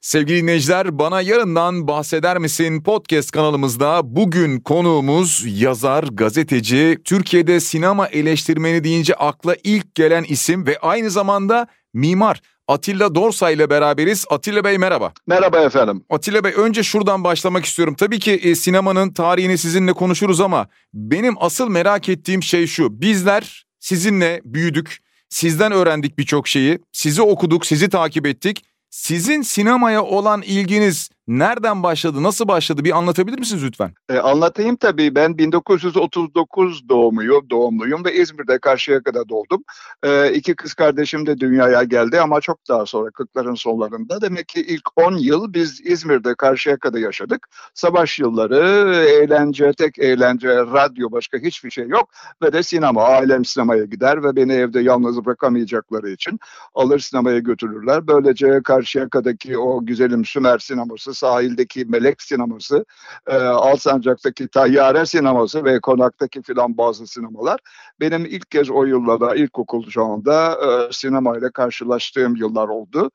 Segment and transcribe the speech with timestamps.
[0.00, 8.84] Sevgili dinleyiciler bana yarından bahseder misin podcast kanalımızda bugün konuğumuz yazar, gazeteci, Türkiye'de sinema eleştirmeni
[8.84, 12.40] deyince akla ilk gelen isim ve aynı zamanda mimar.
[12.68, 14.24] Atilla Dorsa ile beraberiz.
[14.30, 15.12] Atilla Bey merhaba.
[15.26, 16.04] Merhaba efendim.
[16.10, 17.94] Atilla Bey önce şuradan başlamak istiyorum.
[17.98, 23.00] Tabii ki e, sinemanın tarihini sizinle konuşuruz ama benim asıl merak ettiğim şey şu.
[23.00, 24.98] Bizler sizinle büyüdük.
[25.28, 26.78] Sizden öğrendik birçok şeyi.
[26.92, 28.64] Sizi okuduk, sizi takip ettik.
[28.90, 33.94] Sizin sinemaya olan ilginiz nereden başladı, nasıl başladı bir anlatabilir misiniz lütfen?
[34.08, 35.14] E, anlatayım tabii.
[35.14, 39.62] Ben 1939 doğumluyum, doğumluyum ve İzmir'de Karşıyaka'da doğdum.
[40.02, 44.20] E, iki kız kardeşim de dünyaya geldi ama çok daha sonra 40'ların sonlarında.
[44.20, 47.48] Demek ki ilk 10 yıl biz İzmir'de Karşıyaka'da yaşadık.
[47.74, 52.10] Savaş yılları, eğlence, tek eğlence, radyo başka hiçbir şey yok.
[52.42, 53.04] Ve de sinema.
[53.04, 56.38] Ailem sinemaya gider ve beni evde yalnız bırakamayacakları için
[56.74, 58.06] alır sinemaya götürürler.
[58.06, 62.84] Böylece Karşıyaka'daki o güzelim Sümer sineması sahildeki Melek sineması,
[63.26, 67.60] e, Alsancak'taki Tayyare sineması ve Konak'taki filan bazı sinemalar
[68.00, 73.10] benim ilk kez o yıllarda ilkokul çağında e, sinemayla karşılaştığım yıllar oldu.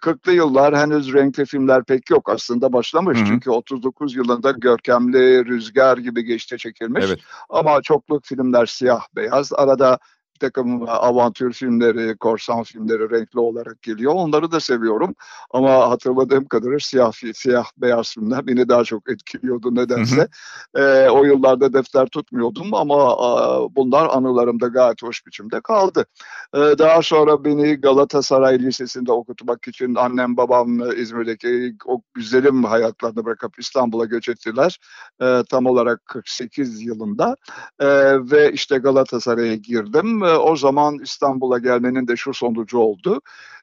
[0.00, 3.18] 40'lı yıllar henüz renkli filmler pek yok aslında başlamış.
[3.18, 3.26] Hı hı.
[3.26, 7.04] Çünkü 39 yılında Görkemli, Rüzgar gibi geçte çekilmiş.
[7.08, 7.18] Evet.
[7.48, 9.52] Ama çokluk filmler siyah beyaz.
[9.52, 9.98] Arada
[10.36, 14.12] bir takım avantür filmleri, korsan filmleri renkli olarak geliyor.
[14.14, 15.14] Onları da seviyorum.
[15.50, 20.28] Ama hatırladığım kadarıyla siyah, siyah beyaz filmler beni daha çok etkiliyordu nedense.
[20.74, 23.28] E, o yıllarda defter tutmuyordum ama e,
[23.76, 26.06] bunlar anılarımda gayet hoş biçimde kaldı.
[26.54, 33.58] E, daha sonra beni Galatasaray Lisesi'nde okutmak için annem babam İzmir'deki o güzelim hayatlarını bırakıp
[33.58, 34.78] İstanbul'a göç ettiler.
[35.22, 37.36] E, tam olarak 48 yılında.
[37.78, 37.86] E,
[38.30, 43.20] ve işte Galatasaray'a girdim o zaman İstanbul'a gelmenin de şu sonucu oldu.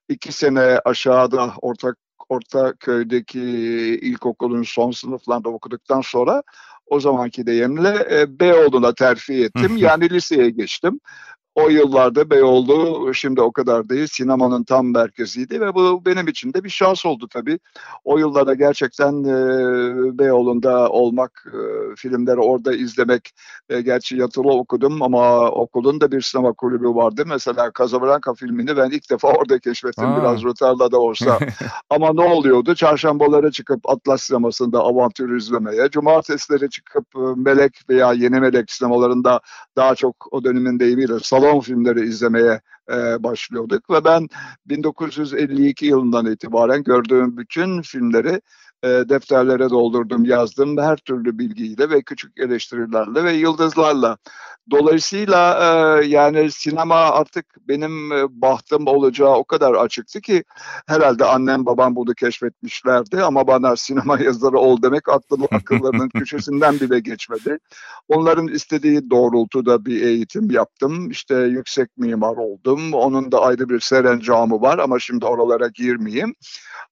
[0.09, 1.93] İki sene aşağıda orta
[2.29, 3.41] orta köydeki
[4.01, 6.43] ilkokulun son sınıflarında okuduktan sonra
[6.85, 9.77] o zamanki deyimle e, Beyoğlu'na terfi ettim.
[9.77, 10.99] yani liseye geçtim
[11.55, 16.63] o yıllarda Beyoğlu şimdi o kadar değil sinemanın tam merkeziydi ve bu benim için de
[16.63, 17.59] bir şans oldu tabii.
[18.03, 23.31] O yıllarda gerçekten e, Beyoğlu'nda olmak, e, filmleri orada izlemek,
[23.69, 27.23] e, gerçi yatılı okudum ama okulun da bir sinema kulübü vardı.
[27.27, 30.21] Mesela Casablanca filmini ben ilk defa orada keşfettim Aa.
[30.21, 31.39] biraz rötarla da olsa.
[31.89, 32.75] ama ne oluyordu?
[32.75, 39.39] Çarşambaları çıkıp Atlas sinemasında avantür izlemeye, cumartesileri çıkıp e, Melek veya Yeni Melek sinemalarında
[39.75, 44.27] daha çok o dönemin deyimiyle salon filmleri izlemeye e, başlıyorduk ve ben
[44.65, 48.41] 1952 yılından itibaren gördüğüm bütün filmleri
[48.83, 54.17] e, defterlere doldurdum, yazdım her türlü bilgiyle ve küçük eleştirilerle ve yıldızlarla.
[54.71, 60.43] Dolayısıyla e, yani sinema artık benim e, bahtım olacağı o kadar açıktı ki
[60.87, 66.99] herhalde annem babam bunu keşfetmişlerdi ama bana sinema yazarı ol demek aklım akıllarının köşesinden bile
[66.99, 67.57] geçmedi.
[68.07, 71.09] Onların istediği doğrultuda bir eğitim yaptım.
[71.11, 72.93] İşte yüksek mimar oldum.
[72.93, 76.35] Onun da ayrı bir serencamı var ama şimdi oralara girmeyeyim.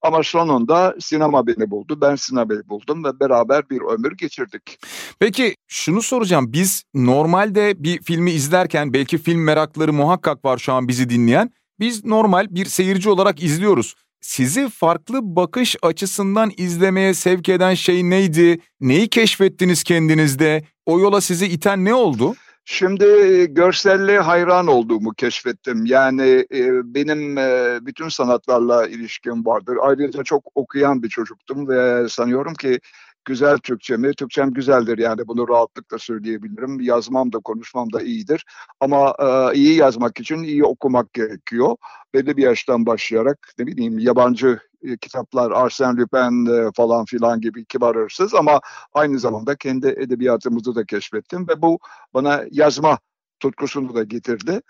[0.01, 1.80] Ama sonunda sinema beni buldu.
[1.89, 4.79] Ben sinemayı buldum ve beraber bir ömür geçirdik.
[5.19, 6.53] Peki şunu soracağım.
[6.53, 11.51] Biz normalde bir filmi izlerken belki film merakları muhakkak var şu an bizi dinleyen.
[11.79, 13.95] Biz normal bir seyirci olarak izliyoruz.
[14.21, 18.59] Sizi farklı bakış açısından izlemeye sevk eden şey neydi?
[18.81, 20.63] Neyi keşfettiniz kendinizde?
[20.85, 22.35] O yola sizi iten ne oldu?
[22.65, 23.05] Şimdi
[23.53, 25.85] görselliğe hayran olduğumu keşfettim.
[25.85, 29.77] Yani e, benim e, bütün sanatlarla ilişkim vardır.
[29.81, 32.79] Ayrıca çok okuyan bir çocuktum ve sanıyorum ki
[33.25, 36.79] güzel Türkçemi, Türkçem güzeldir yani bunu rahatlıkla söyleyebilirim.
[36.79, 38.45] Yazmam da konuşmam da iyidir.
[38.79, 41.75] Ama e, iyi yazmak için iyi okumak gerekiyor.
[42.13, 47.65] Belli bir yaştan başlayarak ne bileyim yabancı e, kitaplar, Arsène Lupin e, falan filan gibi
[47.65, 48.61] kibar hırsız ama
[48.93, 51.79] aynı zamanda kendi edebiyatımızı da keşfettim ve bu
[52.13, 52.97] bana yazma
[53.41, 54.61] tutkusunu da getirdi.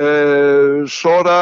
[0.00, 1.36] Ee, sonra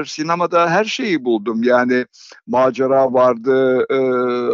[0.00, 1.62] e, sinemada her şeyi buldum.
[1.62, 2.06] Yani
[2.46, 3.98] macera vardı, e,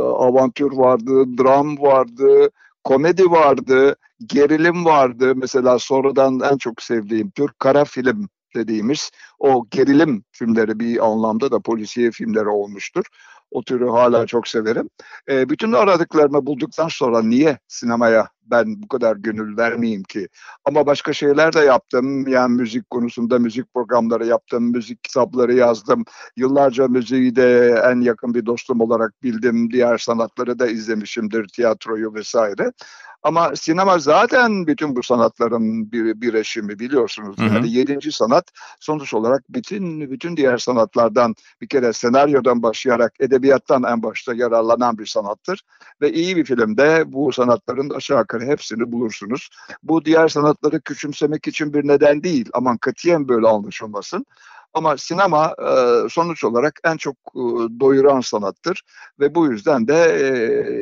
[0.01, 2.51] avantür vardı, dram vardı,
[2.85, 5.33] komedi vardı, gerilim vardı.
[5.37, 11.61] Mesela sonradan en çok sevdiğim Türk kara film dediğimiz o gerilim filmleri bir anlamda da
[11.61, 13.05] polisiye filmleri olmuştur.
[13.51, 14.91] O türü hala çok severim.
[15.29, 20.29] E, bütün aradıklarımı bulduktan sonra niye sinemaya ben bu kadar gönül vermeyeyim ki.
[20.65, 22.29] Ama başka şeyler de yaptım.
[22.29, 26.05] Yani müzik konusunda müzik programları yaptım, müzik kitapları yazdım.
[26.37, 29.71] Yıllarca müziği de en yakın bir dostum olarak bildim.
[29.71, 32.73] Diğer sanatları da izlemişimdir, tiyatroyu vesaire.
[33.27, 37.39] Ama sinema zaten bütün bu sanatların bir birleşimi biliyorsunuz.
[37.39, 37.55] Hı hı.
[37.55, 38.45] Yani yedinci sanat
[38.81, 45.07] sonuç olarak bütün bütün diğer sanatlardan bir kere senaryodan başlayarak edebiyattan en başta yararlanan bir
[45.07, 45.63] sanattır.
[46.01, 49.49] Ve iyi bir filmde bu sanatların aşağı yukarı hepsini bulursunuz.
[49.83, 52.49] Bu diğer sanatları küçümsemek için bir neden değil.
[52.53, 54.27] Aman katiyen böyle anlaşılmasın.
[54.77, 57.41] Ama sinema e, sonuç olarak en çok e,
[57.81, 58.83] doyuran sanattır
[59.21, 59.95] ve bu yüzden de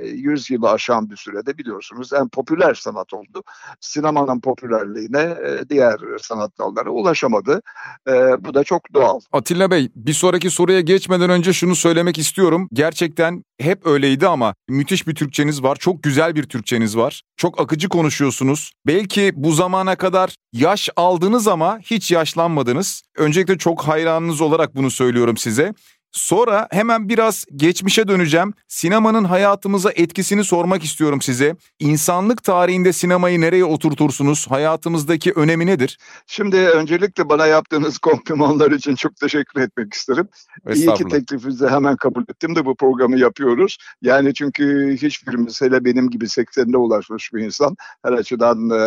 [0.05, 3.43] e, 100 yılı aşan bir sürede biliyorsunuz en popüler sanat oldu.
[3.81, 7.63] Sinemanın popülerliğine e, diğer sanat dalları ulaşamadı.
[8.09, 8.13] E,
[8.45, 9.21] bu da çok doğal.
[9.33, 12.69] Atilla Bey bir sonraki soruya geçmeden önce şunu söylemek istiyorum.
[12.73, 15.77] Gerçekten hep öyleydi ama müthiş bir Türkçeniz var.
[15.77, 17.23] Çok güzel bir Türkçeniz var.
[17.37, 18.73] Çok akıcı konuşuyorsunuz.
[18.87, 23.03] Belki bu zamana kadar yaş aldınız ama hiç yaşlanmadınız.
[23.17, 25.75] Öncelikle çok hayranınız olarak bunu söylüyorum size.
[26.15, 28.55] Sonra hemen biraz geçmişe döneceğim.
[28.69, 31.57] Sinemanın hayatımıza etkisini sormak istiyorum size.
[31.79, 34.47] İnsanlık tarihinde sinemayı nereye oturtursunuz?
[34.51, 35.99] Hayatımızdaki önemi nedir?
[36.27, 40.29] Şimdi öncelikle bana yaptığınız komplimanlar için çok teşekkür etmek isterim.
[40.75, 43.77] İyi ki teklifinizi hemen kabul ettim de bu programı yapıyoruz.
[44.03, 48.81] Yani çünkü hiçbirimiz hele benim gibi 80'de ulaşmış bir insan her açıdan e,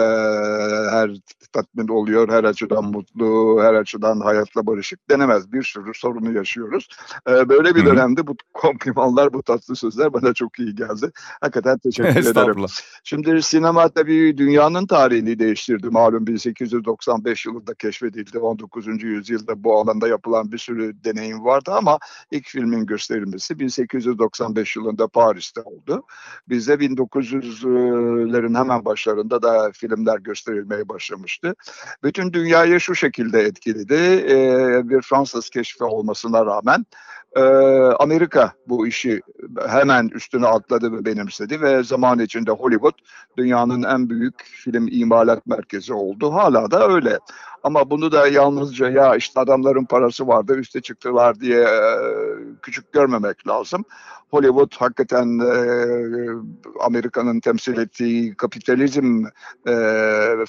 [0.92, 1.12] her
[1.54, 5.54] tatmin oluyor, her açıdan mutlu, her açıdan hayatla barışık denemez.
[5.54, 6.88] Bir sürü sorunu yaşıyoruz.
[7.30, 11.12] Ee, böyle bir dönemde bu komplimanlar, bu tatlı sözler bana çok iyi geldi.
[11.42, 12.66] Hakikaten teşekkür ederim.
[13.04, 15.90] Şimdi sinema tabii dünyanın tarihini değiştirdi.
[15.90, 18.40] Malum 1895 yılında keşfedildi.
[18.40, 19.04] 19.
[19.04, 22.00] yüzyılda bu alanda yapılan bir sürü deneyim vardı ama
[22.32, 26.04] ilk filmin gösterilmesi 1895 yılında Paris'te oldu.
[26.50, 31.56] Bizde 1900'lerin hemen başlarında da filmler gösterilmeye başlamıştı.
[32.04, 33.94] Bütün dünyayı şu şekilde etkiledi.
[34.30, 36.86] Ee, bir Fransız keşfi olmasına rağmen
[37.36, 37.42] ee,
[38.00, 39.22] Amerika bu işi
[39.68, 42.94] hemen üstüne atladı ve benimsedi ve zaman içinde Hollywood
[43.38, 46.34] dünyanın en büyük film imalat merkezi oldu.
[46.34, 47.20] Hala da öyle.
[47.64, 51.98] Ama bunu da yalnızca ya işte adamların parası vardı üste çıktılar diye e,
[52.62, 53.86] küçük görmemek lazım.
[54.32, 55.54] Hollywood hakikaten e,
[56.80, 59.26] Amerika'nın temsil ettiği kapitalizm
[59.68, 59.74] e,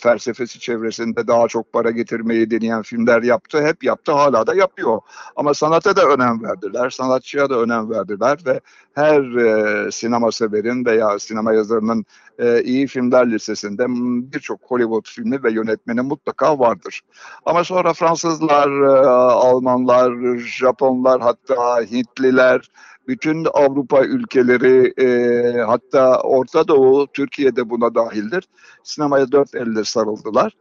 [0.01, 3.63] felsefesi çevresinde daha çok para getirmeyi deneyen filmler yaptı.
[3.67, 5.01] Hep yaptı hala da yapıyor.
[5.37, 8.61] Ama sanata da önem verdiler, sanatçıya da önem verdiler ve
[8.95, 12.05] her e, sinema severin veya sinema yazarının
[12.39, 13.85] e, iyi filmler listesinde
[14.33, 17.01] birçok Hollywood filmi ve yönetmeni mutlaka vardır.
[17.47, 22.71] Ama sonra Fransızlar, e, Almanlar, Japonlar hatta Hintliler,
[23.09, 28.45] bütün Avrupa ülkeleri e, hatta Orta Doğu, Türkiye de buna dahildir.
[28.83, 30.53] Sinemaya dört elle sarıldılar.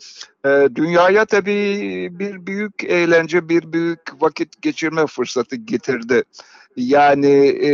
[0.46, 6.24] E, dünyaya tabii bir büyük eğlence, bir büyük vakit geçirme fırsatı getirdi.
[6.76, 7.72] Yani e,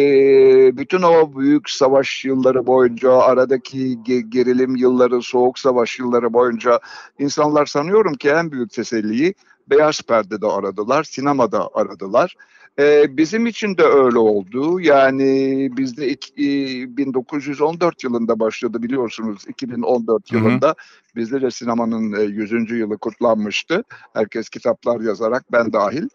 [0.77, 6.79] bütün o büyük savaş yılları boyunca, aradaki gerilim yılları, soğuk savaş yılları boyunca
[7.19, 9.33] insanlar sanıyorum ki en büyük teselliyi
[9.67, 12.35] beyaz perdede aradılar, sinemada aradılar.
[12.79, 14.79] E, bizim için de öyle oldu.
[14.81, 19.43] Yani bizde iki, 1914 yılında başladı biliyorsunuz.
[19.47, 20.39] 2014 hı hı.
[20.39, 20.75] yılında
[21.15, 22.71] bizde de sinemanın 100.
[22.71, 23.83] yılı kutlanmıştı.
[24.13, 26.07] Herkes kitaplar yazarak ben dahil.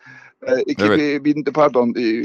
[0.46, 1.25] E, 2000, evet.
[1.25, 2.25] bin, pardon e,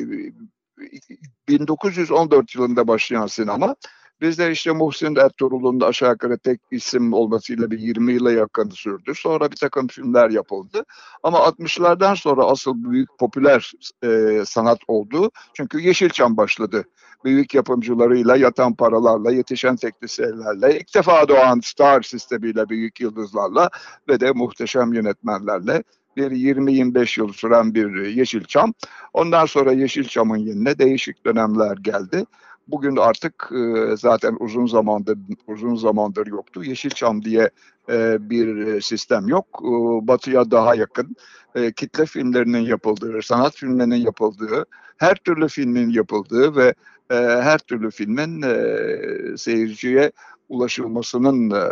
[1.47, 3.75] 1914 yılında başlayan sinema
[4.21, 9.11] Bizde işte Muhsin Ertuğrul'un da aşağı yukarı tek isim olmasıyla bir 20 yıla yakın sürdü.
[9.15, 10.85] Sonra bir takım filmler yapıldı.
[11.23, 13.71] Ama 60'lardan sonra asıl büyük popüler
[14.03, 15.31] e, sanat oldu.
[15.53, 16.83] Çünkü Yeşilçam başladı.
[17.25, 23.69] Büyük yapımcılarıyla, yatan paralarla, yetişen teknisyenlerle, ilk defa doğan star sistemiyle, büyük yıldızlarla
[24.09, 25.83] ve de muhteşem yönetmenlerle
[26.17, 28.73] bir 20-25 yıl süren bir Yeşilçam.
[29.13, 32.25] Ondan sonra Yeşilçam'ın yerine değişik dönemler geldi.
[32.67, 35.17] Bugün artık e, zaten uzun zamandır
[35.47, 36.63] uzun zamandır yoktu.
[36.63, 37.49] Yeşilçam diye
[37.89, 39.45] e, bir sistem yok.
[39.61, 39.67] E,
[40.07, 41.15] batı'ya daha yakın.
[41.55, 44.65] E, kitle filmlerinin yapıldığı, sanat filmlerinin yapıldığı,
[44.97, 46.73] her türlü filmin yapıldığı ve
[47.11, 50.11] e, her türlü filmin e, seyirciye
[50.53, 51.63] ulaşılmasının e,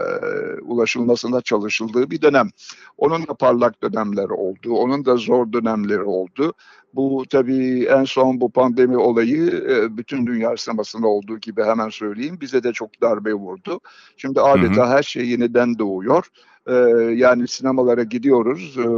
[0.62, 2.50] ulaşılmasına çalışıldığı bir dönem.
[2.98, 6.54] Onun da parlak dönemleri oldu, onun da zor dönemleri oldu.
[6.94, 12.38] Bu tabii en son bu pandemi olayı e, bütün dünya sinemasında olduğu gibi hemen söyleyeyim
[12.42, 13.80] bize de çok darbe vurdu.
[14.18, 14.96] Şimdi adeta hı hı.
[14.96, 16.28] her şey yeniden doğuyor.
[16.68, 16.74] E,
[17.16, 18.78] yani sinemalara gidiyoruz.
[18.78, 18.90] E,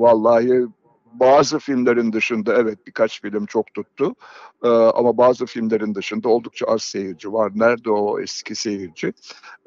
[0.00, 0.66] vallahi
[1.14, 4.14] bazı filmlerin dışında evet birkaç film çok tuttu.
[4.64, 7.52] Ee, ama bazı filmlerin dışında oldukça az seyirci var.
[7.54, 9.12] Nerede o eski seyirci?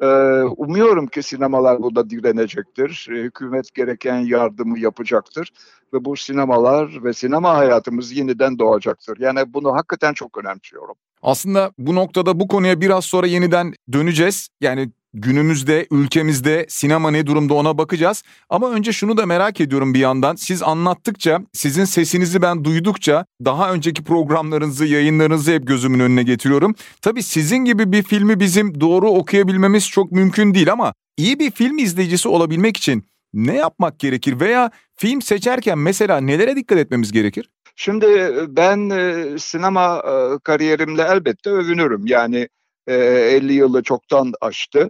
[0.02, 0.06] Ee,
[0.42, 3.08] umuyorum ki sinemalar burada direnecektir.
[3.10, 5.52] Hükümet gereken yardımı yapacaktır.
[5.94, 9.18] Ve bu sinemalar ve sinema hayatımız yeniden doğacaktır.
[9.20, 10.96] Yani bunu hakikaten çok önemsiyorum.
[11.22, 14.50] Aslında bu noktada bu konuya biraz sonra yeniden döneceğiz.
[14.62, 18.24] Yani günümüzde ülkemizde sinema ne durumda ona bakacağız.
[18.50, 20.36] Ama önce şunu da merak ediyorum bir yandan.
[20.36, 26.76] Siz anlattıkça, sizin sesinizi ben duydukça daha önceki programlarınızı, yayınlarınızı hep gözümün önüne getiriyorum.
[27.02, 31.78] Tabii sizin gibi bir filmi bizim doğru okuyabilmemiz çok mümkün değil ama iyi bir film
[31.78, 33.04] izleyicisi olabilmek için
[33.34, 37.50] ne yapmak gerekir veya film seçerken mesela nelere dikkat etmemiz gerekir?
[37.76, 38.08] Şimdi
[38.48, 38.90] ben
[39.38, 40.02] sinema
[40.44, 42.06] kariyerimle elbette övünürüm.
[42.06, 42.48] Yani
[42.88, 44.90] 50 yılı çoktan aştı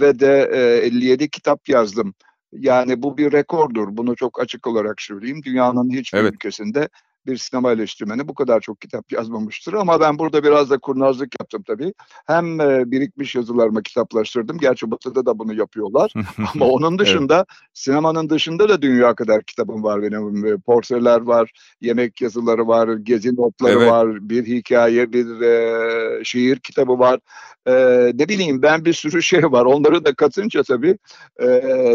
[0.00, 0.42] ve de
[0.82, 2.14] 57 kitap yazdım.
[2.52, 3.88] Yani bu bir rekordur.
[3.90, 5.42] Bunu çok açık olarak söyleyeyim.
[5.44, 6.34] Dünyanın hiçbir evet.
[6.34, 6.88] ülkesinde
[7.26, 9.72] bir sinema eleştirmeni bu kadar çok kitap yazmamıştır.
[9.72, 11.94] Ama ben burada biraz da kurnazlık yaptım tabii.
[12.26, 14.58] Hem e, birikmiş yazılarımı kitaplaştırdım.
[14.58, 16.12] Gerçi Batı'da da bunu yapıyorlar.
[16.54, 17.46] Ama onun dışında evet.
[17.74, 20.46] sinemanın dışında da dünya kadar kitabım var benim.
[20.46, 21.50] E, portreler var,
[21.80, 23.90] yemek yazıları var, gezi notları evet.
[23.90, 27.20] var, bir hikaye, bir e, şiir kitabı var.
[27.66, 27.72] E,
[28.14, 29.64] ne bileyim ben bir sürü şey var.
[29.64, 30.98] Onları da katınca tabii
[31.42, 31.46] e,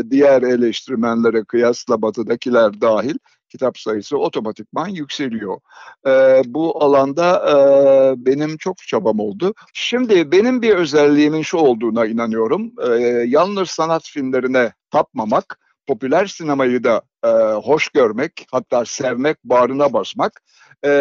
[0.09, 3.15] diğer eleştirmenlere kıyasla Batı'dakiler dahil
[3.49, 5.59] kitap sayısı otomatikman yükseliyor.
[6.07, 7.55] E, bu alanda e,
[8.25, 9.53] benim çok çabam oldu.
[9.73, 12.71] Şimdi benim bir özelliğimin şu olduğuna inanıyorum.
[12.91, 12.93] E,
[13.27, 20.41] yalnız sanat filmlerine tapmamak, popüler sinemayı da e, hoş görmek, hatta sevmek, bağrına basmak
[20.83, 20.91] e,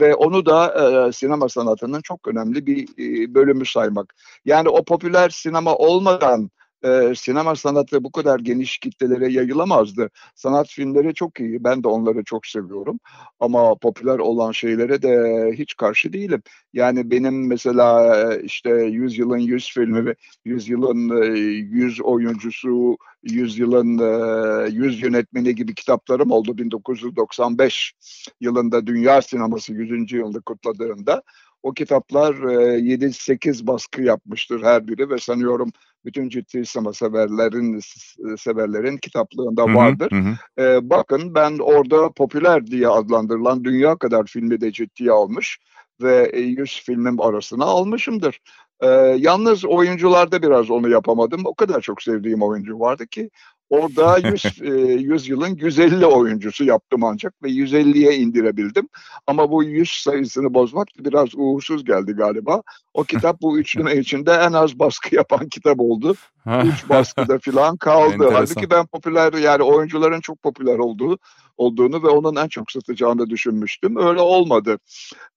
[0.00, 0.74] ve onu da
[1.08, 4.14] e, sinema sanatının çok önemli bir e, bölümü saymak.
[4.44, 6.50] Yani o popüler sinema olmadan
[6.84, 10.10] e, sinema sanatı bu kadar geniş kitlelere yayılamazdı.
[10.34, 11.64] Sanat filmleri çok iyi.
[11.64, 13.00] Ben de onları çok seviyorum.
[13.40, 16.42] Ama popüler olan şeylere de hiç karşı değilim.
[16.72, 21.26] Yani benim mesela işte Yüzyılın Yüz filmi ve Yüzyılın
[21.72, 23.98] Yüz oyuncusu, Yüzyılın
[24.70, 27.92] Yüz yönetmeni gibi kitaplarım oldu 1995
[28.40, 30.12] yılında Dünya Sineması 100.
[30.12, 31.22] yılını kutladığında.
[31.62, 35.72] O kitaplar 7-8 baskı yapmıştır her biri ve sanıyorum
[36.04, 37.80] bütün ciddi sinema severlerin
[38.36, 40.12] severlerin kitaplığında vardır.
[40.12, 40.62] Hı hı.
[40.62, 45.58] Ee, bakın ben orada popüler diye adlandırılan dünya kadar filmi de ciddiye almış
[46.02, 48.40] ve 100 filmim arasına almışımdır.
[48.80, 48.86] Ee,
[49.18, 51.42] yalnız oyuncularda biraz onu yapamadım.
[51.44, 53.30] O kadar çok sevdiğim oyuncu vardı ki
[53.70, 58.88] Orada 100, e, 100 yılın 150 oyuncusu yaptım ancak ve 150'ye indirebildim.
[59.26, 62.62] Ama bu 100 sayısını bozmak biraz uğursuz geldi galiba.
[62.94, 66.14] O kitap bu üçlüme içinde en az baskı yapan kitap oldu.
[66.64, 68.28] Üç baskıda falan kaldı.
[68.32, 71.18] Halbuki ben popüler yani oyuncuların çok popüler olduğu
[71.56, 73.96] olduğunu ve onun en çok satacağını düşünmüştüm.
[73.96, 74.78] Öyle olmadı.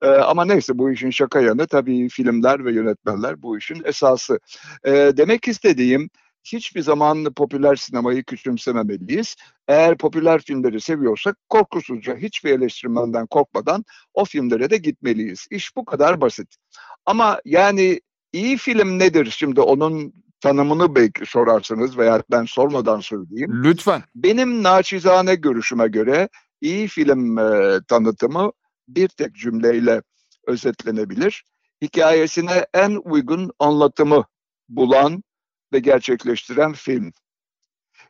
[0.01, 4.39] Ee, ama neyse bu işin şaka yanı tabii filmler ve yönetmenler bu işin esası.
[4.85, 6.09] Ee, demek istediğim
[6.43, 9.35] hiçbir zaman popüler sinemayı küçümsememeliyiz.
[9.67, 15.47] Eğer popüler filmleri seviyorsak korkusuzca hiçbir eleştirmenden korkmadan o filmlere de gitmeliyiz.
[15.51, 16.55] İş bu kadar basit.
[17.05, 18.01] Ama yani
[18.33, 23.63] iyi film nedir şimdi onun tanımını belki sorarsınız veya ben sormadan söyleyeyim.
[23.63, 24.03] Lütfen.
[24.15, 26.29] Benim naçizane görüşüme göre
[26.61, 28.51] iyi film e, tanıtımı
[28.87, 30.01] bir tek cümleyle
[30.47, 31.43] özetlenebilir.
[31.81, 34.25] Hikayesine en uygun anlatımı
[34.69, 35.23] bulan
[35.73, 37.13] ve gerçekleştiren film.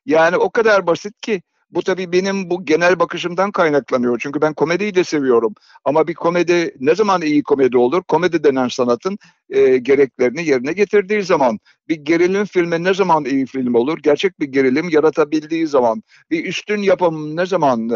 [0.06, 1.42] Yani o kadar basit ki
[1.72, 4.20] bu tabii benim bu genel bakışımdan kaynaklanıyor.
[4.20, 5.54] Çünkü ben komediyi de seviyorum.
[5.86, 8.04] Ama bir komedi ne zaman iyi komedi olur?
[8.04, 9.18] Komedi denen sanatın
[9.52, 11.60] e, gereklerini yerine getirdiği zaman.
[11.90, 13.98] Bir gerilim filmi ne zaman iyi film olur?
[14.04, 16.04] Gerçek bir gerilim yaratabildiği zaman.
[16.32, 17.96] Bir üstün yapım ne zaman e,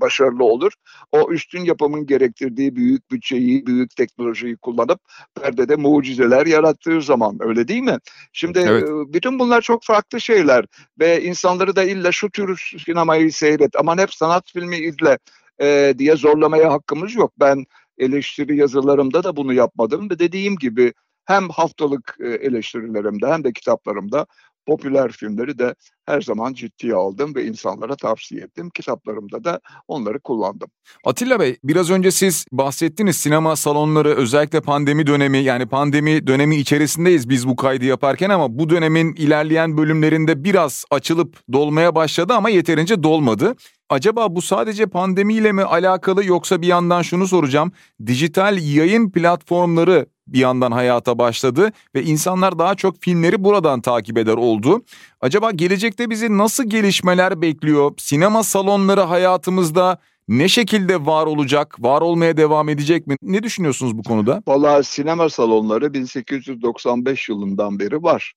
[0.00, 0.72] başarılı olur?
[1.12, 5.00] O üstün yapımın gerektirdiği büyük bütçeyi, büyük teknolojiyi kullanıp
[5.34, 7.36] perdede mucizeler yarattığı zaman.
[7.40, 7.98] Öyle değil mi?
[8.32, 8.82] Şimdi evet.
[8.82, 10.64] e, bütün bunlar çok farklı şeyler
[11.00, 15.18] ve insanları da illa şu tür sinemayı seyret aman hep sanat filmi izle
[15.60, 17.32] e, diye zorlamaya hakkımız yok.
[17.40, 17.64] Ben
[17.98, 20.92] eleştiri yazılarımda da bunu yapmadım ve dediğim gibi
[21.24, 24.26] hem haftalık e, eleştirilerimde hem de kitaplarımda
[24.66, 25.74] popüler filmleri de
[26.06, 28.70] her zaman ciddiye aldım ve insanlara tavsiye ettim.
[28.74, 30.68] Kitaplarımda da onları kullandım.
[31.04, 37.28] Atilla Bey biraz önce siz bahsettiniz sinema salonları özellikle pandemi dönemi yani pandemi dönemi içerisindeyiz
[37.28, 43.02] biz bu kaydı yaparken ama bu dönemin ilerleyen bölümlerinde biraz açılıp dolmaya başladı ama yeterince
[43.02, 43.54] dolmadı.
[43.88, 47.72] Acaba bu sadece pandemiyle mi alakalı yoksa bir yandan şunu soracağım.
[48.06, 54.34] Dijital yayın platformları bir yandan hayata başladı ve insanlar daha çok filmleri buradan takip eder
[54.34, 54.82] oldu.
[55.20, 57.92] Acaba gelecekte bizi nasıl gelişmeler bekliyor?
[57.98, 63.16] Sinema salonları hayatımızda ne şekilde var olacak, var olmaya devam edecek mi?
[63.22, 64.42] Ne düşünüyorsunuz bu konuda?
[64.46, 68.32] Valla sinema salonları 1895 yılından beri var.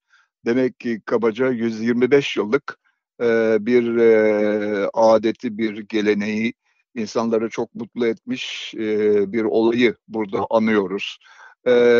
[0.45, 2.79] Demek ki kabaca 125 yıllık
[3.21, 6.53] e, bir e, adeti, bir geleneği,
[6.95, 11.17] insanları çok mutlu etmiş e, bir olayı burada anıyoruz.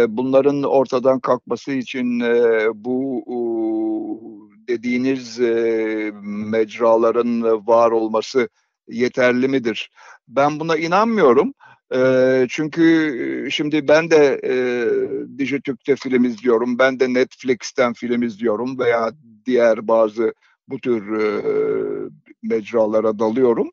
[0.08, 2.20] Bunların ortadan kalkması için
[2.74, 3.24] bu
[4.68, 5.40] dediğiniz
[6.24, 8.50] mecraların var olması
[8.88, 9.90] yeterli midir?
[10.28, 11.54] Ben buna inanmıyorum.
[12.50, 14.54] Çünkü şimdi ben de e,
[15.38, 19.12] Dijitürk'te film izliyorum, ben de Netflix'ten film izliyorum veya
[19.46, 20.34] diğer bazı
[20.68, 21.04] bu tür
[22.44, 23.72] mecralara dalıyorum.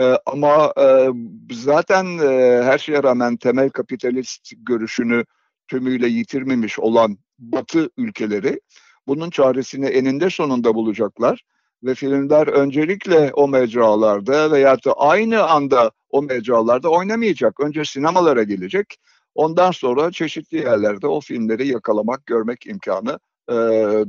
[0.00, 1.08] E, ama e,
[1.52, 5.24] zaten e, her şeye rağmen temel kapitalist görüşünü
[5.68, 8.60] tümüyle yitirmemiş olan Batı ülkeleri
[9.06, 11.42] bunun çaresini eninde sonunda bulacaklar
[11.84, 17.60] ve filmler öncelikle o mecralarda veya da aynı anda o mecralarda oynamayacak.
[17.60, 18.98] Önce sinemalara gelecek.
[19.34, 23.54] Ondan sonra çeşitli yerlerde o filmleri yakalamak, görmek imkanı e,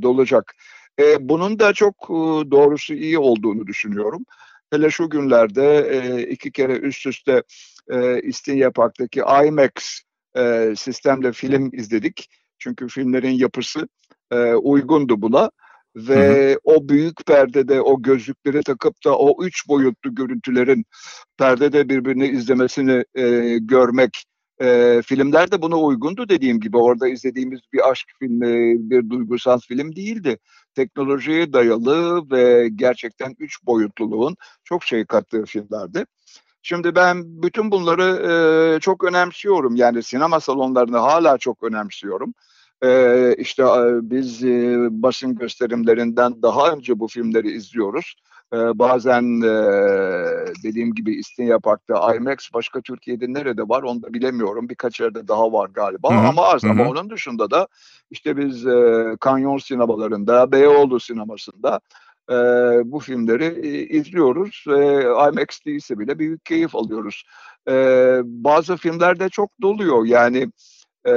[0.01, 0.55] dolacak.
[0.99, 4.25] E, bunun da çok e, doğrusu iyi olduğunu düşünüyorum.
[4.71, 7.43] Hele şu günlerde e, iki kere üst üste
[7.89, 10.01] e, İstinye Park'taki IMAX
[10.37, 12.29] e, sistemle film izledik.
[12.59, 13.87] Çünkü filmlerin yapısı
[14.31, 15.51] e, uygundu buna.
[15.95, 16.59] Ve hı hı.
[16.63, 20.85] o büyük perdede o gözlükleri takıp da o üç boyutlu görüntülerin
[21.37, 24.25] perdede birbirini izlemesini e, görmek
[24.61, 26.77] e, filmler de buna uygundu dediğim gibi.
[26.77, 30.37] Orada izlediğimiz bir aşk filmi, bir duygusal film değildi.
[30.77, 36.05] Teknolojiye dayalı ve gerçekten üç boyutluluğun çok şey kattığı filmlerdi.
[36.61, 38.03] Şimdi ben bütün bunları
[38.75, 39.75] e, çok önemsiyorum.
[39.75, 42.33] Yani sinema salonlarını hala çok önemsiyorum.
[42.83, 48.15] E, işte e, biz e, basın gösterimlerinden daha önce bu filmleri izliyoruz.
[48.53, 49.51] E, bazen e,
[50.63, 54.69] dediğim gibi İstinye Park'ta IMAX başka Türkiye'de nerede var onu da bilemiyorum.
[54.69, 56.27] Birkaç yerde daha var galiba Hı-hı.
[56.27, 56.63] ama az.
[56.63, 56.71] Hı-hı.
[56.71, 57.67] Ama onun dışında da
[58.11, 61.79] işte biz e, Kanyon sinemalarında, Beyoğlu sinemasında
[62.29, 62.35] e,
[62.91, 67.23] bu filmleri e, izliyoruz ve IMAX değilse bile büyük keyif alıyoruz.
[67.69, 67.73] E,
[68.23, 70.51] bazı filmlerde çok doluyor yani
[71.07, 71.13] e,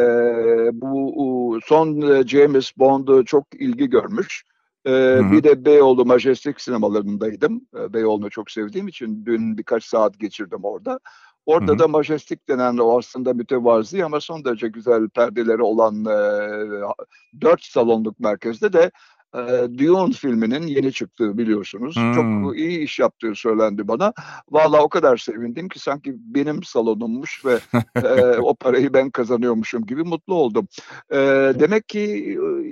[0.72, 4.44] bu son James Bond çok ilgi görmüş.
[4.86, 7.66] E, Bir de Beyoğlu Majestic sinemalarındaydım.
[7.78, 11.00] E, Beyoğlu'nu çok sevdiğim için dün birkaç saat geçirdim orada.
[11.46, 11.78] Orada hı hı.
[11.78, 18.20] da Majestic denen o aslında mütevazi ama son derece güzel perdeleri olan e, 4 salonluk
[18.20, 18.90] merkezde de
[19.34, 19.40] e,
[19.78, 21.96] Dune filminin yeni çıktığı biliyorsunuz.
[21.96, 22.12] Hmm.
[22.14, 24.12] Çok iyi iş yaptığı söylendi bana.
[24.50, 27.58] Valla o kadar sevindim ki sanki benim salonummuş ve
[28.04, 30.68] e, o parayı ben kazanıyormuşum gibi mutlu oldum.
[31.10, 31.16] E,
[31.60, 32.00] demek ki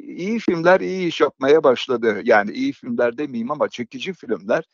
[0.06, 2.20] iyi filmler iyi iş yapmaya başladı.
[2.24, 4.64] Yani iyi filmler demeyeyim ama çekici filmler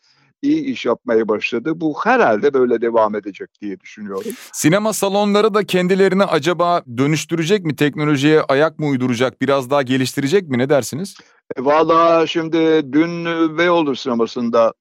[0.44, 1.72] iyi iş yapmaya başladı.
[1.76, 4.32] Bu herhalde böyle devam edecek diye düşünüyorum.
[4.52, 7.76] Sinema salonları da kendilerini acaba dönüştürecek mi?
[7.76, 9.40] Teknolojiye ayak mı uyduracak?
[9.40, 10.58] Biraz daha geliştirecek mi?
[10.58, 11.16] Ne dersiniz?
[11.56, 13.24] E, Valla şimdi dün
[13.58, 14.74] Beyoğlu sinemasında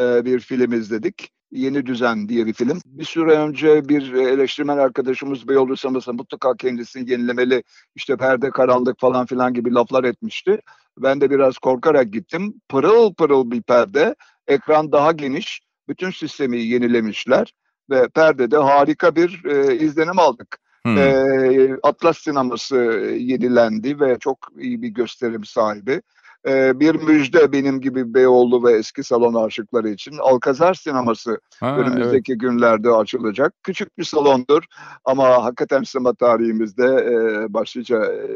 [0.00, 1.30] e, bir film izledik.
[1.52, 2.80] Yeni Düzen diye bir film.
[2.86, 7.62] Bir süre önce bir eleştirmen arkadaşımız Beyoğlu sinemasında mutlaka kendisini yenilemeli,
[7.94, 10.60] işte perde karanlık falan filan gibi laflar etmişti.
[10.98, 12.54] Ben de biraz korkarak gittim.
[12.68, 14.14] Pırıl pırıl bir perde,
[14.48, 17.52] ekran daha geniş, bütün sistemi yenilemişler
[17.90, 20.58] ve perdede harika bir e, izlenim aldık.
[20.82, 20.98] Hmm.
[20.98, 22.76] E, Atlas sineması
[23.18, 26.02] yenilendi ve çok iyi bir gösterim sahibi.
[26.48, 30.18] E, bir müjde benim gibi Beyoğlu ve eski salon aşıkları için.
[30.18, 32.40] Alkazar sineması ha, önümüzdeki evet.
[32.40, 33.54] günlerde açılacak.
[33.62, 34.64] Küçük bir salondur
[35.04, 38.28] ama hakikaten sinema tarihimizde e, başlıca e,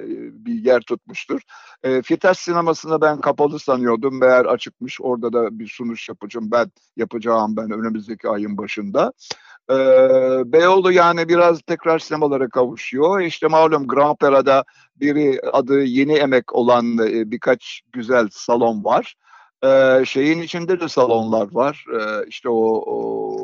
[0.46, 1.40] bir yer tutmuştur.
[1.82, 4.20] E, Fites sinemasını ben kapalı sanıyordum.
[4.20, 5.00] Meğer açıkmış.
[5.00, 9.12] Orada da bir sunuş yapacağım ben yapacağım ben önümüzdeki ayın başında.
[9.72, 13.20] Ee, Beyoğlu yani biraz tekrar sinemalara kavuşuyor.
[13.20, 14.64] İşte malum Grand Pera'da
[14.96, 19.14] biri adı Yeni Emek olan e, birkaç güzel salon var.
[19.64, 21.84] Ee, şeyin içinde de salonlar var.
[21.94, 23.36] Ee, işte o, o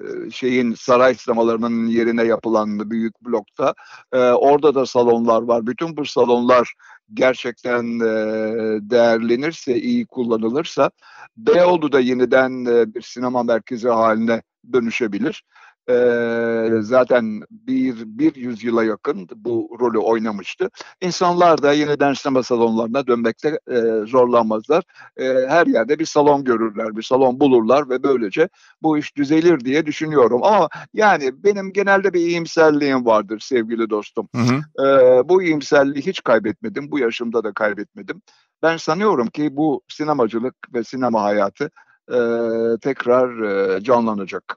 [0.00, 3.74] e, şeyin saray sinemalarının yerine yapılan büyük blokta.
[4.12, 5.66] Ee, orada da salonlar var.
[5.66, 6.74] Bütün bu salonlar
[7.14, 8.10] gerçekten e,
[8.90, 10.90] değerlenirse, iyi kullanılırsa
[11.36, 14.42] Beyoğlu da yeniden e, bir sinema merkezi haline
[14.72, 15.44] dönüşebilir.
[15.90, 20.70] E, zaten bir, bir yüzyıla yakın bu rolü oynamıştı.
[21.00, 24.84] İnsanlar da yeniden sinema salonlarına dönmekte e, zorlanmazlar.
[25.16, 28.48] E, her yerde bir salon görürler, bir salon bulurlar ve böylece
[28.82, 30.44] bu iş düzelir diye düşünüyorum.
[30.44, 34.28] Ama yani benim genelde bir iyimserliğim vardır sevgili dostum.
[34.34, 34.86] Hı hı.
[34.86, 38.22] E, bu iyimserliği hiç kaybetmedim, bu yaşımda da kaybetmedim.
[38.62, 41.70] Ben sanıyorum ki bu sinemacılık ve sinema hayatı
[42.08, 42.18] e,
[42.80, 44.56] tekrar e, canlanacak.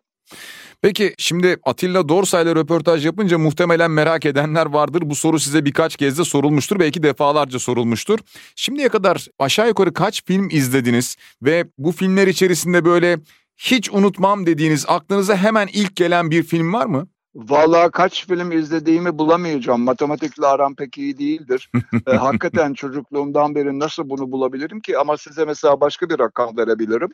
[0.81, 5.01] Peki şimdi Atilla Dorsay'la röportaj yapınca muhtemelen merak edenler vardır.
[5.05, 6.79] Bu soru size birkaç kez de sorulmuştur.
[6.79, 8.19] Belki defalarca sorulmuştur.
[8.55, 13.19] Şimdiye kadar aşağı yukarı kaç film izlediniz ve bu filmler içerisinde böyle
[13.57, 17.07] hiç unutmam dediğiniz aklınıza hemen ilk gelen bir film var mı?
[17.35, 19.81] Valla kaç film izlediğimi bulamayacağım.
[19.81, 21.69] Matematikle aram pek iyi değildir.
[22.07, 24.97] e, hakikaten çocukluğumdan beri nasıl bunu bulabilirim ki?
[24.97, 27.09] Ama size mesela başka bir rakam verebilirim.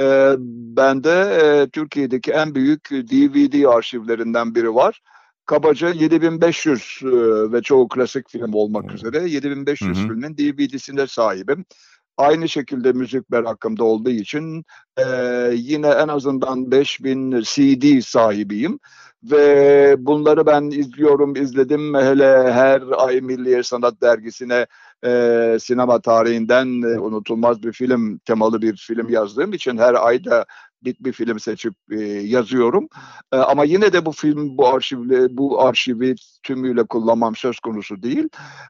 [0.00, 0.34] E,
[0.76, 5.00] bende e, Türkiye'deki en büyük DVD arşivlerinden biri var.
[5.46, 7.06] Kabaca 7500 e,
[7.52, 10.08] ve çoğu klasik film olmak üzere 7500 hı hı.
[10.08, 11.64] filmin DVD'sine sahibim.
[12.16, 14.64] Aynı şekilde müzik merakımda olduğu için
[14.96, 15.04] e,
[15.54, 18.78] yine en azından 5000 CD sahibiyim
[19.22, 21.94] ve bunları ben izliyorum, izledim.
[21.94, 24.66] Hele her ay Milliye Sanat Dergisi'ne
[25.04, 30.46] e, sinema tarihinden e, unutulmaz bir film, temalı bir film yazdığım için her ayda
[30.84, 32.88] bir, bir film seçip e, yazıyorum.
[33.32, 38.28] E, ama yine de bu film, bu arşivle, bu arşivi tümüyle kullanmam söz konusu değil.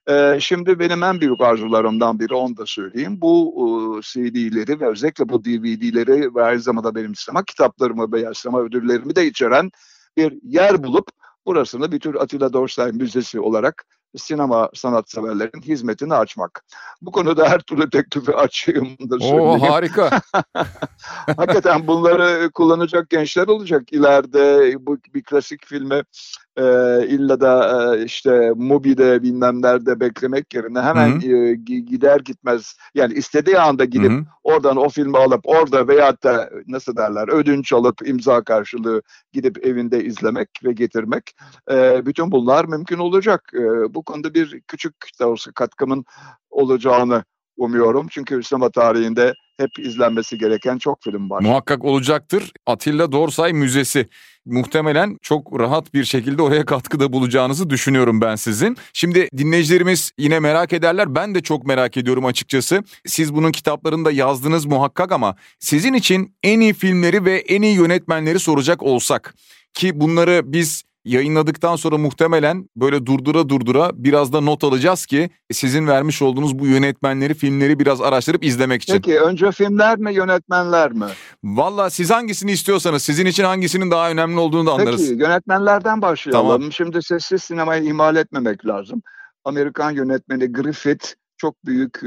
[0.09, 3.19] E, şimdi benim en büyük arzularımdan biri onu da söyleyeyim.
[3.21, 3.55] Bu
[3.99, 9.17] e, CD'leri ve özellikle bu DVD'leri ve aynı zamanda benim sinema kitaplarımı veya sinema ödüllerimi
[9.17, 9.71] de içeren
[10.17, 11.09] bir yer bulup
[11.47, 13.85] burasını bir tür Atilla Dorsay Müzesi olarak
[14.17, 16.65] sinema sanatseverlerin hizmetini açmak.
[17.03, 19.21] Bu konuda her türlü teklifi açığımdır.
[19.33, 20.21] Oo harika.
[21.37, 26.03] Hakikaten bunları kullanacak gençler olacak ileride bu bir klasik filme
[26.61, 33.15] e, illa da e, işte Mubi'de bilmem nerede beklemek yerine hemen e, gider gitmez yani
[33.15, 34.25] istediği anda gidip Hı-hı.
[34.45, 40.05] oradan o filmi alıp orada veyahut da nasıl derler ödünç alıp imza karşılığı gidip evinde
[40.05, 41.35] izlemek ve getirmek
[41.71, 43.53] e, bütün bunlar mümkün olacak.
[43.55, 46.05] E, bu konuda bir küçük de olsa katkımın
[46.51, 47.25] olacağını
[47.57, 48.07] umuyorum.
[48.11, 51.43] Çünkü sinema tarihinde hep izlenmesi gereken çok film var.
[51.43, 52.53] Muhakkak olacaktır.
[52.67, 54.09] Atilla Dorsay Müzesi.
[54.47, 58.77] Muhtemelen çok rahat bir şekilde oraya katkıda bulacağınızı düşünüyorum ben sizin.
[58.93, 61.15] Şimdi dinleyicilerimiz yine merak ederler.
[61.15, 62.83] Ben de çok merak ediyorum açıkçası.
[63.07, 68.39] Siz bunun kitaplarında yazdınız muhakkak ama sizin için en iyi filmleri ve en iyi yönetmenleri
[68.39, 69.35] soracak olsak
[69.75, 75.87] ki bunları biz yayınladıktan sonra muhtemelen böyle durdura durdura biraz da not alacağız ki sizin
[75.87, 78.95] vermiş olduğunuz bu yönetmenleri, filmleri biraz araştırıp izlemek için.
[78.95, 81.07] Peki önce filmler mi, yönetmenler mi?
[81.45, 85.09] Valla siz hangisini istiyorsanız, sizin için hangisinin daha önemli olduğunu da anlarız.
[85.09, 86.47] Peki yönetmenlerden başlayalım.
[86.47, 86.73] Tamam.
[86.73, 89.03] Şimdi sessiz sinemayı ihmal etmemek lazım.
[89.45, 92.07] Amerikan yönetmeni Griffith çok büyük e,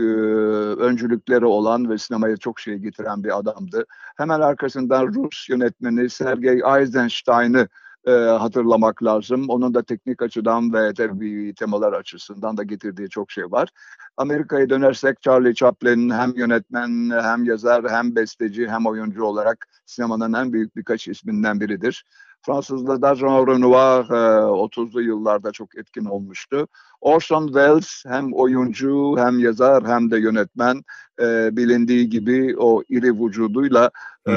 [0.79, 3.85] öncülükleri olan ve sinemaya çok şey getiren bir adamdı.
[4.17, 7.67] Hemen arkasından Rus yönetmeni Sergei Eisenstein'ı
[8.07, 9.49] e, hatırlamak lazım.
[9.49, 13.69] Onun da teknik açıdan ve tabii temalar açısından da getirdiği çok şey var.
[14.17, 20.53] Amerika'ya dönersek Charlie Chaplin hem yönetmen hem yazar hem besteci hem oyuncu olarak sinemanın en
[20.53, 22.05] büyük birkaç isminden biridir.
[22.45, 26.67] Fransız'da da Jean Renoir e, 30'lu yıllarda çok etkin olmuştu.
[27.01, 30.83] Orson Welles hem oyuncu hem yazar hem de yönetmen
[31.19, 33.91] e, bilindiği gibi o iri vücuduyla
[34.27, 34.33] e,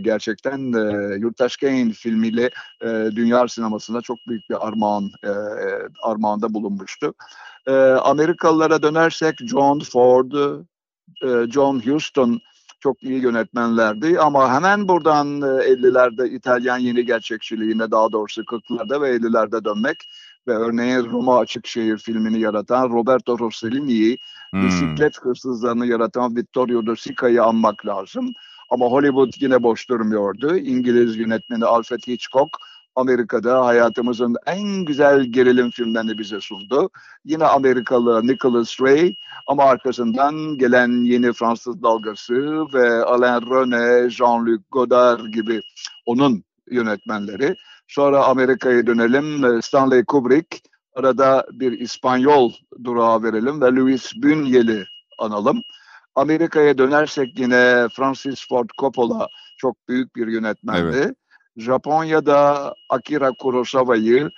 [0.00, 2.50] gerçekten e, Yurttaş Kane filmiyle
[2.82, 5.30] e, dünya sinemasında çok büyük bir armağan e,
[6.02, 7.14] armağanda bulunmuştu.
[7.66, 10.32] E, Amerikalılara dönersek John Ford,
[11.22, 12.40] e, John Huston
[12.80, 19.16] çok iyi yönetmenlerdi ama hemen buradan 50'lerde e, İtalyan yeni gerçekçiliğine daha doğrusu 40'larda ve
[19.16, 19.96] 50'lerde dönmek
[20.48, 24.18] ve örneğin Roma Açık Şehir filmini yaratan Roberto Rossellini'yi,
[24.50, 24.66] hmm.
[24.66, 28.32] bisiklet hırsızlarını yaratan Vittorio De Sica'yı anmak lazım.
[28.70, 30.56] Ama Hollywood yine boş durmuyordu.
[30.56, 32.50] İngiliz yönetmeni Alfred Hitchcock
[32.98, 36.90] Amerika'da hayatımızın en güzel gerilim filmlerini bize sundu.
[37.24, 39.14] Yine Amerikalı Nicholas Ray
[39.46, 45.60] ama arkasından gelen yeni Fransız dalgası ve Alain René, Jean-Luc Godard gibi
[46.06, 47.56] onun yönetmenleri.
[47.88, 49.62] Sonra Amerika'ya dönelim.
[49.62, 50.60] Stanley Kubrick,
[50.94, 52.52] arada bir İspanyol
[52.84, 54.84] durağı verelim ve Louis Buñuel'i
[55.18, 55.62] analım.
[56.14, 60.96] Amerika'ya dönersek yine Francis Ford Coppola çok büyük bir yönetmendi.
[60.96, 61.16] Evet.
[61.58, 64.30] Japonya'da Akira Kurosawa'yı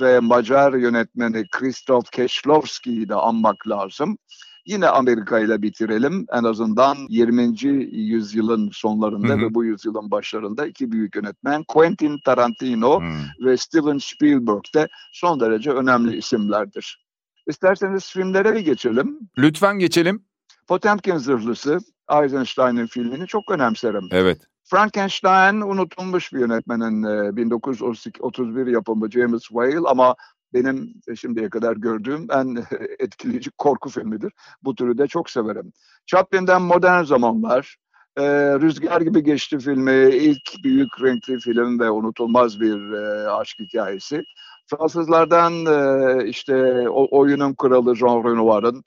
[0.00, 4.18] ve Macar yönetmeni Krzysztof Kieślowski'yi de anmak lazım.
[4.66, 6.26] Yine Amerika ile bitirelim.
[6.32, 7.64] En azından 20.
[7.92, 9.40] yüzyılın sonlarında hı hı.
[9.40, 13.46] ve bu yüzyılın başlarında iki büyük yönetmen Quentin Tarantino hı.
[13.46, 17.04] ve Steven Spielberg de son derece önemli isimlerdir.
[17.46, 19.18] İsterseniz filmlere bir geçelim.
[19.38, 20.24] Lütfen geçelim.
[20.66, 21.78] Potemkin Zırhlısı,
[22.22, 24.08] Eisenstein'in filmini çok önemserim.
[24.12, 24.38] Evet.
[24.70, 30.16] Frankenstein unutulmuş bir yönetmenin 1931 yapımı James Whale ama
[30.54, 32.64] benim şimdiye kadar gördüğüm en
[32.98, 34.32] etkileyici korku filmidir.
[34.62, 35.72] Bu türü de çok severim.
[36.06, 37.76] Chaplin'den Modern Zamanlar,
[38.16, 38.22] e,
[38.60, 44.22] Rüzgar gibi geçti filmi, ilk büyük renkli film ve unutulmaz bir e, aşk hikayesi.
[44.66, 48.84] Fransızlardan e, işte oyunun kralı Jean Renoir'ın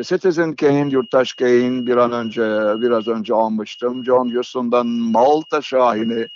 [0.00, 2.42] Citizen Kane, Yurttaş Kane bir an önce
[2.80, 4.04] biraz önce almıştım.
[4.04, 6.26] John Huston'dan Malta Şahini,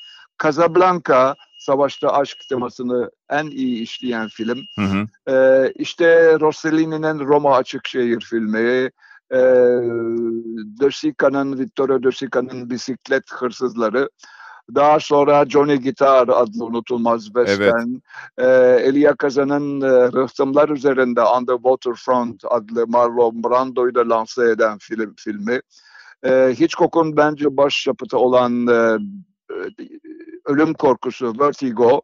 [0.42, 4.58] Casablanca, savaşta aşk temasını en iyi işleyen film.
[4.78, 5.32] Hı hı.
[5.32, 8.90] Ee, işte Rossellini'nin Roma Açık Şehir filmi,
[9.30, 9.38] e,
[10.80, 14.08] De Sica'nın, Vittorio De Sica'nın Bisiklet Hırsızları,
[14.74, 18.00] daha sonra Johnny Guitar adlı unutulmaz western.
[18.38, 18.80] Evet.
[18.82, 24.78] E, Elia Kazan'ın e, Rıhtımlar Üzerinde On the Waterfront adlı Marlon Brando'yu da lanse eden
[24.78, 25.60] film filmi.
[26.24, 28.98] E, Hitchcock'un bence başyapıtı olan e,
[30.44, 32.02] Ölüm Korkusu, Vertigo.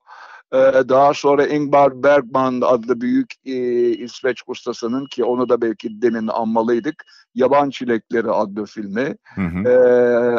[0.53, 3.53] E, daha sonra Ingmar Bergman adlı büyük e,
[3.91, 7.05] İsveç ustasının ki onu da belki demin anmalıydık.
[7.35, 9.17] Yaban Çilekleri adlı filmi.
[9.35, 9.69] Hı hı.
[9.69, 9.75] E,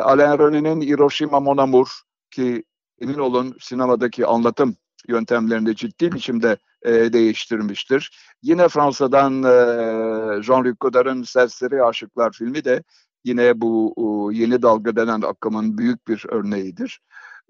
[0.02, 1.88] Alain René'nin Hiroshima Mon Amour
[2.34, 2.64] ki
[3.02, 8.12] emin olun sinemadaki anlatım yöntemlerini ciddi biçimde e, değiştirmiştir.
[8.42, 9.48] Yine Fransa'dan e,
[10.42, 12.84] Jean-Luc Godard'ın Serseri Aşıklar filmi de
[13.24, 17.02] yine bu o, yeni dalga denen akımın büyük bir örneğidir.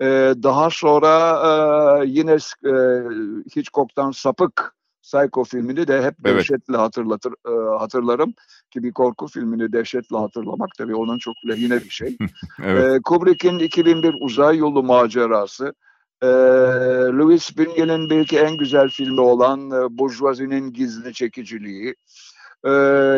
[0.02, 0.06] E,
[0.44, 1.10] daha sonra
[1.48, 2.32] e, yine
[2.66, 2.74] e,
[3.56, 6.38] Hitchcock'tan Sapık Psycho filmini de hep evet.
[6.38, 8.34] dehşetle hatırlatır e, hatırlarım
[8.72, 12.18] ki bir korku filmini dehşetle hatırlamak tabii onun çok lehine bir şey.
[12.64, 12.96] evet.
[12.96, 15.74] e, Kubrick'in 2001 Uzay Yolu Macerası,
[16.22, 16.28] e,
[17.18, 21.96] Louis Bingel'in belki en güzel filmi olan e, Burjuvazi'nin Gizli Çekiciliği,
[22.64, 22.72] e,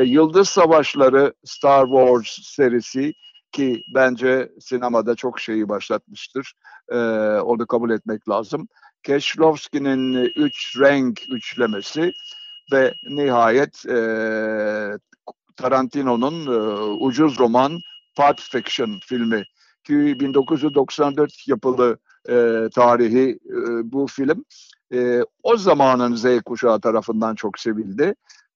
[0.06, 3.14] Yıldız Savaşları Star Wars serisi
[3.52, 6.54] ki bence sinemada çok şeyi başlatmıştır.
[6.90, 6.98] E,
[7.40, 8.68] onu kabul etmek lazım.
[9.06, 12.14] Keşlovski'nin üç renk üçlemesi
[12.72, 13.98] ve nihayet e,
[15.56, 16.58] Tarantino'nun e,
[17.06, 17.80] ucuz roman
[18.18, 19.44] Pulp Fiction filmi
[19.84, 21.98] ki 1994 yapılı
[22.30, 23.58] e, tarihi e,
[23.92, 24.46] bu film
[24.94, 28.16] e, o zamanın Z kuşağı tarafından çok sevildi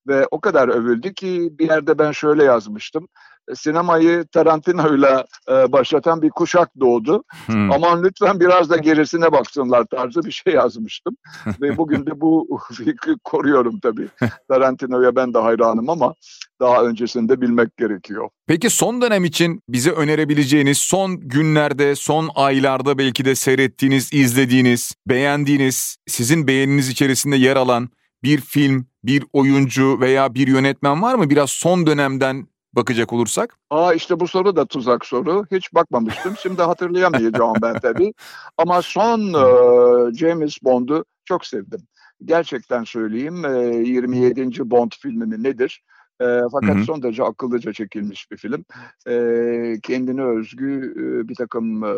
[0.09, 3.07] ve o kadar övüldü ki bir yerde ben şöyle yazmıştım
[3.55, 7.23] sinemayı Tarantino'yla e, başlatan bir kuşak doğdu.
[7.45, 7.71] Hmm.
[7.71, 11.17] Aman lütfen biraz da gerisine baksınlar tarzı bir şey yazmıştım.
[11.61, 14.07] Ve bugün de bu fikri koruyorum tabii.
[14.47, 16.13] Tarantino'ya ben de hayranım ama
[16.59, 18.29] daha öncesinde bilmek gerekiyor.
[18.47, 25.97] Peki son dönem için bize önerebileceğiniz son günlerde, son aylarda belki de seyrettiğiniz, izlediğiniz, beğendiğiniz,
[26.07, 27.89] sizin beğeniniz içerisinde yer alan
[28.23, 31.29] bir film, bir oyuncu veya bir yönetmen var mı?
[31.29, 33.57] Biraz son dönemden bakacak olursak?
[33.69, 35.45] Aa işte bu soru da tuzak soru.
[35.51, 36.35] Hiç bakmamıştım.
[36.41, 38.13] Şimdi hatırlayamayacağım ben tabii.
[38.57, 41.79] Ama son e, James Bond'u çok sevdim.
[42.25, 43.49] Gerçekten söyleyeyim e,
[43.89, 44.69] 27.
[44.69, 45.83] Bond filmi nedir?
[46.21, 46.83] E, fakat hı hı.
[46.83, 48.65] son derece akıllıca çekilmiş bir film.
[49.07, 51.93] E, kendine özgü e, bir takım e,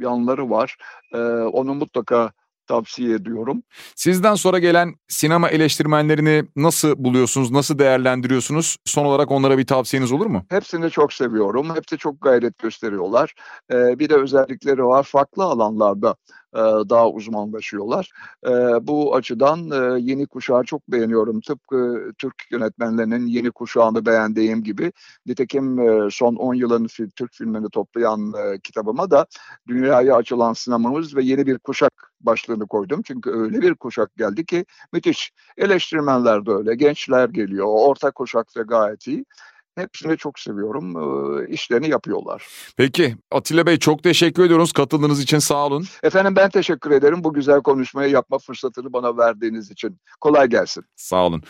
[0.00, 0.76] yanları var.
[1.14, 2.32] E, onu mutlaka
[2.66, 3.62] tavsiye ediyorum.
[3.96, 8.76] Sizden sonra gelen sinema eleştirmenlerini nasıl buluyorsunuz, nasıl değerlendiriyorsunuz?
[8.84, 10.42] Son olarak onlara bir tavsiyeniz olur mu?
[10.48, 11.74] Hepsini çok seviyorum.
[11.74, 13.34] Hepsi çok gayret gösteriyorlar.
[13.72, 15.02] Ee, bir de özellikleri var.
[15.02, 16.16] Farklı alanlarda
[16.56, 16.58] e,
[16.90, 18.10] daha uzmanlaşıyorlar.
[18.46, 18.50] E,
[18.86, 21.40] bu açıdan e, yeni kuşağı çok beğeniyorum.
[21.40, 24.92] Tıpkı Türk yönetmenlerinin yeni kuşağını beğendiğim gibi.
[25.26, 25.76] Nitekim
[26.10, 29.26] son 10 yılın Türk filmini toplayan kitabıma da
[29.68, 33.02] dünyaya açılan sinemamız ve yeni bir kuşak başlığını koydum.
[33.02, 35.32] Çünkü öyle bir kuşak geldi ki müthiş.
[35.56, 39.24] Eleştirmenler de öyle, gençler geliyor, orta kuşak da gayet iyi.
[39.76, 40.96] Hepsini çok seviyorum.
[40.96, 42.46] E, işlerini yapıyorlar.
[42.76, 45.86] Peki Atilla Bey çok teşekkür ediyoruz katıldığınız için sağ olun.
[46.02, 50.00] Efendim ben teşekkür ederim bu güzel konuşmayı yapma fırsatını bana verdiğiniz için.
[50.20, 50.84] Kolay gelsin.
[50.96, 51.42] Sağ olun.